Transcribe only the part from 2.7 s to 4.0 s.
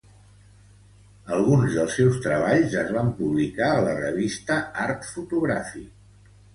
es van publicar a la